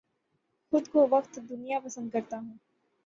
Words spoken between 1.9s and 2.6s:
کرتا ہوں